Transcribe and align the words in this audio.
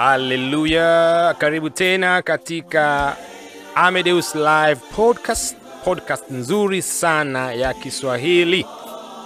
Haleluya, 0.00 1.34
karibu 1.38 1.70
tena 1.70 2.22
katika 2.22 3.16
Amedeus 3.74 4.34
Live 4.34 4.80
Podcast, 4.96 5.56
podcast 5.84 6.30
nzuri 6.30 6.82
sana 6.82 7.52
ya 7.52 7.74
Kiswahili. 7.74 8.66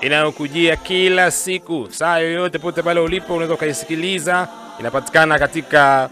Inayokujia 0.00 0.76
kila 0.76 1.30
siku, 1.30 1.88
saa 1.90 2.18
yoyote, 2.18 2.58
pote 2.58 2.82
pale 2.82 3.00
ulipo, 3.00 3.32
unaweza 3.34 3.54
ukaisikiliza. 3.54 4.48
Inapatikana 4.80 5.38
katika 5.38 6.10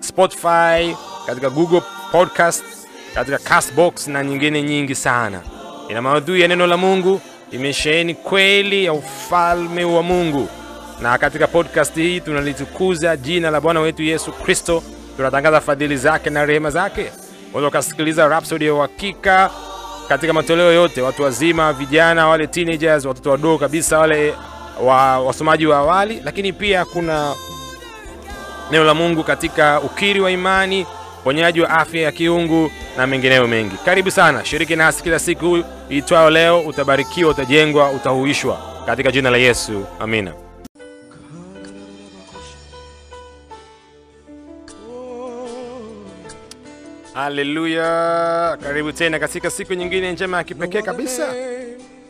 Spotify, 0.00 0.96
katika 1.26 1.50
Google 1.50 1.82
Podcast, 2.12 2.64
katika 3.14 3.38
Castbox 3.38 4.08
na 4.08 4.24
nyingine 4.24 4.62
nyingi 4.62 4.94
sana. 4.94 5.40
Ina 5.88 6.02
maudhui 6.02 6.40
ya 6.40 6.48
neno 6.48 6.66
la 6.66 6.76
Mungu, 6.76 7.20
imesheheni 7.50 8.14
kweli 8.14 8.84
ya 8.84 8.92
ufalme 8.92 9.84
wa 9.84 10.02
Mungu 10.02 10.48
na 11.02 11.18
katika 11.18 11.46
podcast 11.46 11.94
hii 11.94 12.20
tunalitukuza 12.20 13.16
jina 13.16 13.50
la 13.50 13.60
Bwana 13.60 13.80
wetu 13.80 14.02
Yesu 14.02 14.32
Kristo, 14.32 14.82
tunatangaza 15.16 15.60
fadhili 15.60 15.96
zake 15.96 16.30
na 16.30 16.46
rehema 16.46 16.70
zake. 16.70 17.12
Unaweza 17.48 17.68
ukasikiliza 17.68 18.28
Rhapsody 18.28 18.66
ya 18.66 18.74
uhakika 18.74 19.50
katika 20.08 20.32
matoleo 20.32 20.72
yote, 20.72 21.02
watu 21.02 21.22
wazima, 21.22 21.72
vijana, 21.72 22.28
wale 22.28 22.46
teenagers, 22.46 23.04
watoto 23.04 23.30
wadogo 23.30 23.58
kabisa, 23.58 23.98
wale 23.98 24.34
wa, 24.82 25.18
wasomaji 25.20 25.66
wa 25.66 25.76
awali, 25.78 26.20
lakini 26.24 26.52
pia 26.52 26.84
kuna 26.84 27.34
neno 28.70 28.84
la 28.84 28.94
Mungu 28.94 29.24
katika 29.24 29.80
ukiri 29.80 30.20
wa 30.20 30.30
imani, 30.30 30.86
uponyaji 31.20 31.60
wa 31.60 31.70
afya 31.70 32.00
ya 32.02 32.12
kiungu 32.12 32.70
na 32.96 33.06
mengineyo 33.06 33.46
mengi. 33.48 33.76
Karibu 33.84 34.10
sana, 34.10 34.44
shiriki 34.44 34.76
nasi 34.76 35.02
kila 35.02 35.18
siku 35.18 35.64
itwayo 35.88 36.30
leo. 36.30 36.60
Utabarikiwa, 36.60 37.30
utajengwa, 37.30 37.90
utahuishwa 37.90 38.58
katika 38.86 39.12
jina 39.12 39.30
la 39.30 39.36
Yesu, 39.38 39.84
amina. 40.00 40.32
Haleluya! 47.14 48.58
Karibu 48.62 48.92
tena 48.92 49.18
katika 49.18 49.50
siku 49.50 49.74
nyingine 49.74 50.12
njema 50.12 50.36
ya 50.36 50.44
kipekee 50.44 50.82
kabisa, 50.82 51.34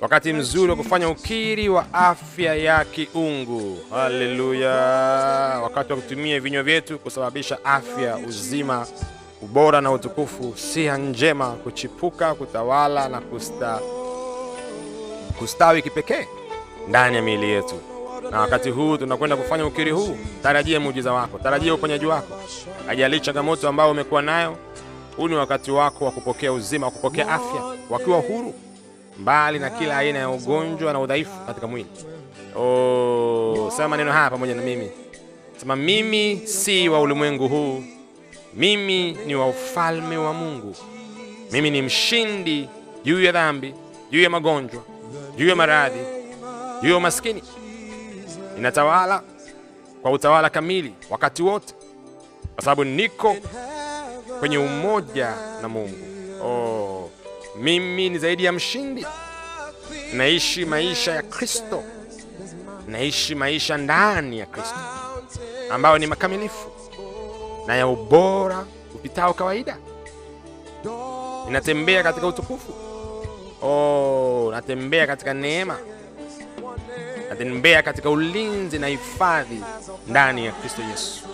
wakati 0.00 0.32
mzuri 0.32 0.70
wa 0.70 0.76
kufanya 0.76 1.08
ukiri 1.08 1.68
wa 1.68 1.86
afya 1.94 2.54
ya 2.54 2.84
kiungu. 2.84 3.78
Haleluya! 3.90 4.70
Wakati 5.62 5.92
wa 5.92 5.98
kutumia 5.98 6.40
vinywa 6.40 6.62
vyetu 6.62 6.98
kusababisha 6.98 7.64
afya, 7.64 8.16
uzima, 8.16 8.86
ubora 9.42 9.80
na 9.80 9.92
utukufu, 9.92 10.52
siha 10.56 10.96
njema 10.98 11.50
kuchipuka, 11.52 12.34
kutawala 12.34 13.08
na 13.08 13.20
kusta, 13.20 13.80
kustawi 15.38 15.82
kipekee 15.82 16.26
ndani 16.88 17.16
ya 17.16 17.22
miili 17.22 17.48
yetu. 17.50 17.74
Na 18.30 18.40
wakati 18.40 18.70
huu 18.70 18.96
tunakwenda 18.96 19.36
kufanya 19.36 19.66
ukiri 19.66 19.90
huu, 19.90 20.16
tarajia 20.42 20.80
muujiza 20.80 21.12
wako, 21.12 21.38
tarajia 21.38 21.74
uponyaji 21.74 22.06
wako. 22.06 22.36
ajali 22.88 23.20
changamoto 23.20 23.68
ambayo 23.68 23.90
umekuwa 23.90 24.22
nayo, 24.22 24.56
huu 25.20 25.28
ni 25.28 25.34
wakati 25.34 25.70
wako 25.70 26.04
wa 26.04 26.10
kupokea 26.10 26.52
uzima, 26.52 26.86
wa 26.86 26.92
kupokea 26.92 27.28
afya, 27.28 27.62
wakiwa 27.90 28.18
huru 28.20 28.54
mbali 29.18 29.58
na 29.58 29.70
kila 29.70 29.96
aina 29.98 30.18
ya 30.18 30.30
ugonjwa 30.30 30.92
na 30.92 31.00
udhaifu 31.00 31.40
katika 31.46 31.66
mwili. 31.66 31.88
Oh, 32.56 33.70
sema 33.76 33.88
maneno 33.88 34.12
haya 34.12 34.30
pamoja 34.30 34.54
na 34.54 34.62
mimi. 34.62 34.90
Sema, 35.56 35.76
mimi 35.76 36.40
si 36.44 36.88
wa 36.88 37.00
ulimwengu 37.00 37.48
huu, 37.48 37.82
mimi 38.54 39.12
ni 39.12 39.34
wa 39.34 39.48
ufalme 39.48 40.16
wa 40.16 40.32
Mungu. 40.32 40.74
Mimi 41.52 41.70
ni 41.70 41.82
mshindi 41.82 42.68
juu 43.04 43.22
ya 43.22 43.32
dhambi, 43.32 43.74
juu 44.10 44.22
ya 44.22 44.30
magonjwa, 44.30 44.82
juu 45.36 45.48
ya 45.48 45.56
maradhi, 45.56 46.00
juu 46.82 46.90
ya 46.90 46.96
umaskini. 46.96 47.42
Ninatawala 48.56 49.22
kwa 50.02 50.10
utawala 50.10 50.50
kamili 50.50 50.94
wakati 51.10 51.42
wote, 51.42 51.74
kwa 52.54 52.64
sababu 52.64 52.84
niko 52.84 53.36
kwenye 54.40 54.58
umoja 54.58 55.34
na 55.62 55.68
Mungu. 55.68 55.96
Oh, 56.44 57.10
mimi 57.56 58.10
ni 58.10 58.18
zaidi 58.18 58.44
ya 58.44 58.52
mshindi. 58.52 59.06
Naishi 60.12 60.64
maisha 60.64 61.12
ya 61.14 61.22
Kristo, 61.22 61.82
naishi 62.88 63.34
maisha 63.34 63.76
ndani 63.76 64.38
ya 64.38 64.46
Kristo 64.46 64.76
ambayo 65.70 65.98
ni 65.98 66.06
makamilifu 66.06 66.70
na 67.66 67.76
ya 67.76 67.86
ubora 67.86 68.64
upitao 68.94 69.34
kawaida. 69.34 69.76
Ninatembea 71.46 72.02
katika 72.02 72.26
utukufu. 72.26 72.74
Oh, 73.62 74.48
natembea 74.52 75.06
katika 75.06 75.34
neema, 75.34 75.78
natembea 77.28 77.82
katika 77.82 78.10
ulinzi 78.10 78.78
na 78.78 78.86
hifadhi 78.86 79.60
ndani 80.08 80.46
ya 80.46 80.52
Kristo 80.52 80.82
Yesu. 80.90 81.24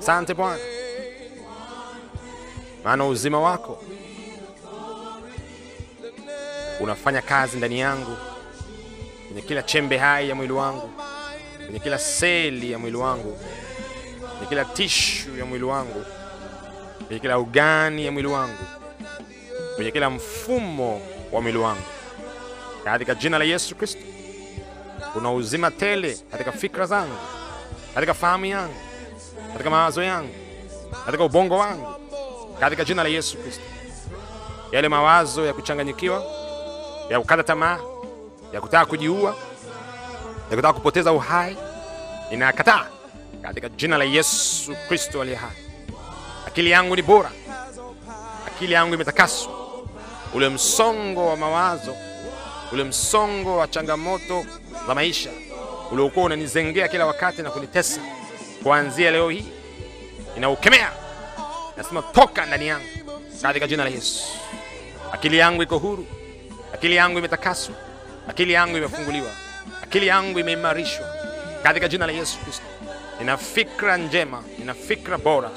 Asante 0.00 0.34
Bwana, 0.34 0.58
maana 2.84 3.06
uzima 3.06 3.40
wako 3.40 3.82
unafanya 6.80 7.22
kazi 7.22 7.56
ndani 7.56 7.80
yangu, 7.80 8.16
kwenye 9.26 9.42
kila 9.42 9.62
chembe 9.62 9.98
hai 9.98 10.28
ya 10.28 10.34
mwili 10.34 10.52
wangu, 10.52 10.90
kwenye 11.64 11.78
kila 11.78 11.98
seli 11.98 12.72
ya 12.72 12.78
mwili 12.78 12.96
wangu, 12.96 13.38
kwenye 14.30 14.46
kila 14.48 14.64
tishu 14.64 15.36
ya 15.38 15.44
mwili 15.44 15.64
wangu, 15.64 16.04
kwenye 17.06 17.20
kila 17.20 17.38
ugani 17.38 18.04
ya 18.06 18.12
mwili 18.12 18.28
wangu, 18.28 18.64
kwenye 19.76 19.90
kila 19.90 20.10
mfumo 20.10 21.02
wa 21.32 21.40
mwili 21.40 21.58
wangu, 21.58 21.82
katika 22.84 23.14
jina 23.14 23.38
la 23.38 23.44
Yesu 23.44 23.74
Kristo. 23.74 24.00
Kuna 25.12 25.32
uzima 25.32 25.70
tele 25.70 26.18
katika 26.30 26.52
fikra 26.52 26.86
zangu, 26.86 27.16
katika 27.94 28.14
fahamu 28.14 28.44
yangu, 28.46 28.74
katika 29.52 29.70
mawazo 29.70 30.02
yangu, 30.02 30.34
katika 31.06 31.24
ubongo 31.24 31.58
wangu, 31.58 31.91
katika 32.62 32.84
jina 32.84 33.02
la 33.02 33.08
Yesu 33.08 33.36
Kristo. 33.38 33.62
Yale 34.72 34.88
mawazo 34.88 35.46
ya 35.46 35.52
kuchanganyikiwa, 35.52 36.24
ya 37.10 37.20
kukata 37.20 37.42
tamaa, 37.42 37.78
ya 38.52 38.60
kutaka 38.60 38.86
kujiua, 38.86 39.36
ya 40.50 40.56
kutaka 40.56 40.72
kupoteza 40.72 41.12
uhai, 41.12 41.56
ninakataa 42.30 42.86
katika 43.42 43.68
jina 43.68 43.98
la 43.98 44.04
Yesu 44.04 44.74
Kristo 44.88 45.22
aliye 45.22 45.36
hai. 45.36 45.50
Akili 46.46 46.70
yangu 46.70 46.96
ni 46.96 47.02
bora, 47.02 47.30
akili 48.46 48.72
yangu 48.72 48.94
imetakaswa. 48.94 49.52
Ule 50.34 50.48
msongo 50.48 51.26
wa 51.28 51.36
mawazo, 51.36 51.96
ule 52.72 52.84
msongo 52.84 53.56
wa 53.56 53.68
changamoto 53.68 54.44
za 54.86 54.94
maisha 54.94 55.30
uliokuwa 55.90 56.26
unanizengea 56.26 56.88
kila 56.88 57.06
wakati 57.06 57.42
na 57.42 57.50
kunitesa, 57.50 58.00
kuanzia 58.62 59.10
leo 59.10 59.30
hii 59.30 59.44
inaukemea, 60.36 60.92
nasema 61.76 62.02
toka 62.02 62.46
ndani 62.46 62.66
yangu. 62.66 62.86
Katika 63.42 63.66
jina 63.66 63.84
la 63.84 63.90
Yesu. 63.90 64.24
Akili 65.12 65.38
yangu 65.38 65.62
iko 65.62 65.78
huru, 65.78 66.06
akili 66.74 66.96
yangu 66.96 67.18
imetakaswa, 67.18 67.74
akili 68.28 68.52
yangu 68.52 68.76
imefunguliwa, 68.76 69.30
akili 69.82 70.06
yangu 70.06 70.38
imeimarishwa. 70.38 71.06
Katika 71.62 71.88
jina 71.88 72.06
la 72.06 72.12
Yesu 72.12 72.38
Kristo. 72.38 72.64
Nina 73.18 73.36
fikra 73.36 73.96
njema, 73.96 74.42
nina 74.58 74.74
fikra 74.74 75.18
bora, 75.18 75.50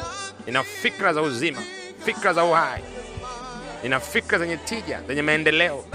nina 0.45 0.63
fikra 0.63 1.13
za 1.13 1.21
uzima, 1.21 1.61
fikra 2.05 2.33
za 2.33 2.43
uhai, 2.43 2.83
nina 3.83 3.99
fikra 3.99 4.39
zenye 4.39 4.57
tija, 4.57 5.01
zenye 5.07 5.21
maendeleo. 5.21 5.85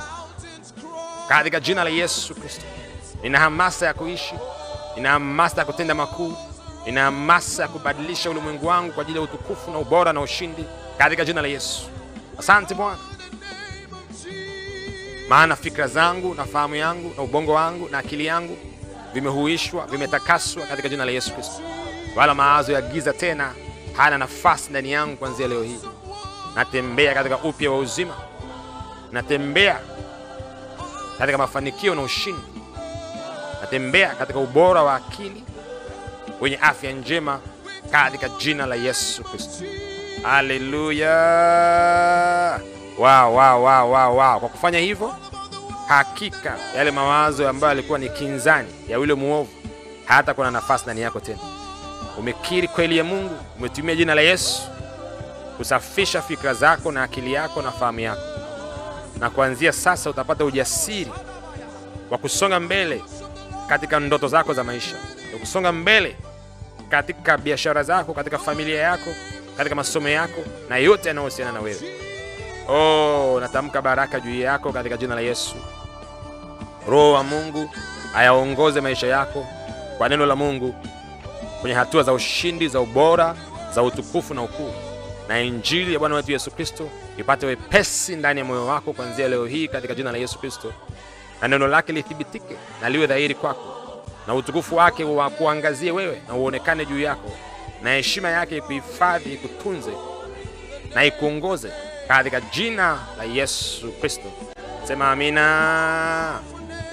Katika 1.28 1.60
jina 1.60 1.84
la 1.84 1.91
Yesu 1.91 2.34
Kristo. 2.34 2.62
Nina 3.22 3.38
hamasa 3.38 3.87
ya 3.87 3.94
kuishi, 3.94 4.34
nina 4.97 5.10
hamasa 5.10 5.60
ya 5.60 5.64
kutenda 5.64 5.94
makuu, 5.94 6.37
nina 6.87 7.03
hamasa 7.03 7.63
ya 7.63 7.69
kubadilisha 7.69 8.31
ulimwengu 8.31 8.67
wangu 8.67 8.93
kwa 8.93 9.03
ajili 9.03 9.19
ya 9.19 9.25
utukufu 9.25 9.71
na 9.71 9.79
ubora 9.79 10.13
na 10.13 10.21
ushindi 10.21 10.65
katika 10.99 11.25
jina 11.25 11.43
la 11.43 11.49
Yesu. 11.49 11.83
Asante 12.39 12.75
Bwana, 12.75 12.99
maana 15.29 15.57
fikra 15.57 15.87
zangu 15.87 16.35
na 16.35 16.45
fahamu 16.45 16.75
yangu 16.75 17.13
na 17.17 17.23
ubongo 17.23 17.53
wangu 17.53 17.89
na 17.89 17.99
akili 17.99 18.27
yangu 18.27 18.57
vimehuishwa, 19.15 19.87
vimetakaswa 19.87 20.67
katika 20.67 20.88
jina 20.88 21.05
la 21.05 21.11
Yesu 21.11 21.35
Kristo. 21.35 21.62
Wala 22.17 22.35
mawazo 22.35 22.73
ya 22.73 22.83
giza 22.83 23.12
tena 23.12 23.53
hana 23.97 24.19
nafasi 24.19 24.71
ndani 24.71 24.93
yangu 24.93 25.17
kuanzia 25.17 25.49
leo 25.49 25.62
hii. 25.62 25.81
Natembea 26.55 27.15
katika 27.15 27.38
upya 27.38 27.71
wa 27.71 27.79
uzima, 27.79 28.15
natembea 29.12 29.81
katika 31.19 31.38
mafanikio 31.38 31.94
na 31.94 32.03
ushindi, 32.03 32.43
natembea 33.61 34.15
katika 34.15 34.38
ubora 34.38 34.83
wa 34.83 34.94
akili 34.94 35.44
wenye 36.40 36.56
afya 36.56 36.92
njema 36.92 37.40
katika 37.90 38.28
jina 38.28 38.66
la 38.66 38.75
Yesu 38.75 39.25
Kristo. 39.25 39.64
Haleluya! 40.22 41.10
Wow, 42.98 43.34
wow, 43.37 43.64
wow, 43.64 43.92
wow, 43.92 44.16
wow. 44.16 44.40
Kwa 44.40 44.48
kufanya 44.48 44.78
hivyo, 44.78 45.14
hakika 45.88 46.56
yale 46.76 46.90
mawazo 46.90 47.48
ambayo 47.48 47.69
yalikuwa 47.69 47.98
ni 47.98 48.08
kinzani 48.08 48.69
ya 48.88 48.96
yule 48.98 49.14
mwovu 49.14 49.48
hata 50.04 50.34
kuna 50.34 50.50
nafasi 50.50 50.84
ndani 50.84 51.00
yako 51.00 51.20
tena. 51.20 51.38
Umekiri 52.19 52.69
kweli 52.69 52.96
ya 52.96 53.04
Mungu, 53.04 53.37
umetumia 53.58 53.94
jina 53.96 54.14
la 54.14 54.20
Yesu 54.20 54.62
kusafisha 55.56 56.22
fikra 56.22 56.54
zako 56.54 56.92
na 56.92 57.02
akili 57.02 57.32
yako 57.32 57.62
na 57.62 57.70
fahamu 57.72 58.00
yako, 58.00 58.20
na 59.19 59.31
kuanzia 59.31 59.72
sasa 59.72 60.10
utapata 60.10 60.44
ujasiri 60.44 61.12
wa 62.10 62.19
kusonga 62.19 62.60
mbele 62.60 63.02
katika 63.69 64.00
ndoto 64.00 64.28
zako 64.28 64.54
za 64.54 64.64
maisha, 64.64 64.96
ya 65.32 65.38
kusonga 65.40 65.72
mbele 65.72 66.16
katika 66.90 67.38
biashara 67.38 67.82
zako, 67.82 68.14
katika 68.14 68.38
familia 68.38 68.81
yako, 68.81 69.10
katika 69.56 69.75
masomo 69.76 70.08
yako 70.08 70.40
na 70.69 70.76
yote 70.76 71.08
yanayohusiana 71.08 71.52
na 71.52 71.60
wewe. 71.60 71.81
Oh, 72.69 73.40
natamka 73.40 73.82
baraka 73.82 74.20
juu 74.20 74.40
yako 74.40 74.72
katika 74.72 74.96
jina 74.96 75.14
la 75.14 75.20
Yesu. 75.20 75.54
Roho 76.88 77.12
wa 77.12 77.22
Mungu 77.25 77.70
ayaongoze 78.14 78.81
maisha 78.81 79.06
yako 79.06 79.46
kwa 79.98 80.08
neno 80.08 80.26
la 80.26 80.37
Mungu 80.37 80.75
kwenye 81.60 81.76
hatua 81.76 82.02
za 82.02 82.12
ushindi, 82.12 82.69
za 82.69 82.81
ubora, 82.81 83.34
za 83.75 83.82
utukufu 83.82 84.34
na 84.34 84.42
ukuu, 84.42 84.72
na 85.28 85.40
injili 85.40 85.92
ya 85.92 85.98
Bwana 85.98 86.14
wetu 86.14 86.32
Yesu 86.32 86.50
Kristo 86.50 86.88
ipate 87.19 87.46
wepesi 87.46 88.16
ndani 88.16 88.38
ya 88.40 88.44
moyo 88.46 88.66
wako 88.66 88.92
kuanzia 88.92 89.28
leo 89.28 89.46
hii 89.46 89.69
katika 89.69 89.94
jina 89.94 90.12
la 90.12 90.19
Yesu 90.19 90.38
Kristo, 90.38 90.72
na 91.42 91.48
neno 91.48 91.66
lake 91.66 91.92
lithibitike 91.92 92.56
na 92.82 92.88
liwe 92.88 93.06
dhahiri 93.06 93.34
kwako, 93.34 93.80
na 94.31 94.35
utukufu 94.37 94.77
wake 94.77 95.05
wakuangazie 95.05 95.91
wewe 95.93 96.23
na 96.29 96.35
uonekane 96.35 96.87
juu 96.87 97.00
yako, 97.00 97.32
na 97.82 97.91
heshima 97.91 98.29
yake 98.29 98.56
ikuhifadhi, 98.56 99.32
ikutunze 99.32 99.91
na 100.94 101.05
ikuongoze 101.05 101.73
katika 102.09 102.41
jina 102.41 102.99
la 103.19 103.25
Yesu 103.25 103.93
Kristo. 103.93 104.32
Sema 104.85 105.11
amina. 105.11 106.41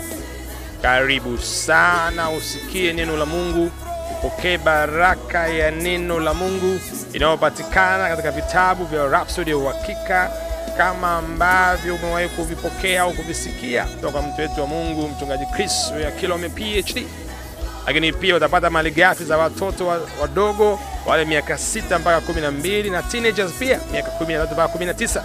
Karibu 0.83 1.39
sana 1.39 2.31
usikie 2.31 2.93
neno 2.93 3.17
la 3.17 3.27
Mungu, 3.27 3.71
upokee 4.19 4.59
baraka 4.59 5.49
ya 5.49 5.71
neno 5.71 6.21
la 6.21 6.35
Mungu 6.35 6.81
inayopatikana 7.13 8.09
katika 8.09 8.31
vitabu 8.31 8.85
vya 8.85 9.07
Rhapsody 9.07 9.51
ya 9.51 9.57
Uhakika, 9.57 10.31
kama 10.77 11.17
ambavyo 11.17 11.95
umewahi 11.95 12.29
kuvipokea 12.29 13.03
au 13.03 13.13
kuvisikia 13.13 13.85
kutoka 13.85 14.23
mtu 14.23 14.41
wetu 14.41 14.61
wa 14.61 14.67
Mungu 14.67 15.09
mchungaji 15.09 15.47
Chris 15.47 15.93
ya 16.03 16.11
Kilome 16.11 16.49
PhD. 16.49 17.07
Lakini 17.87 18.13
pia 18.13 18.37
utapata 18.37 18.71
malighafi 18.71 19.25
za 19.25 19.39
watoto 19.39 19.87
wa- 19.87 20.01
wadogo 20.21 20.81
wale 21.07 21.25
miaka 21.25 21.59
sita 21.59 21.99
mpaka 21.99 22.21
kumi 22.21 22.41
na 22.41 22.51
na 22.91 23.03
teenagers 23.03 23.53
pia 23.53 23.81
miaka 23.93 24.11
kumi 24.11 24.35
na 24.35 24.41
tatu 24.41 24.53
mpaka 24.55 24.69
kumi 24.73 24.85
na 24.87 24.95
tisa. 24.95 25.25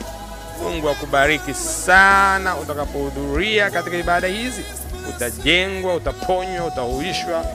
Mungu 0.64 0.90
akubariki 0.90 1.54
sana 1.54 2.58
utakapohudhuria 2.58 3.70
katika 3.72 3.98
ibada 3.98 4.28
hizi. 4.28 4.62
Utajengwa, 5.10 5.96
utaponywa, 5.96 6.66
utahuishwa 6.66 7.46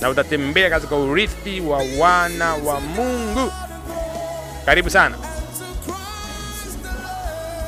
na 0.00 0.08
utatembea 0.08 0.70
katika 0.70 0.96
urithi 0.96 1.60
wa 1.60 1.82
wana 1.98 2.54
wa 2.54 2.80
Mungu. 2.80 3.52
Karibu 4.66 4.90
sana. 4.90 5.16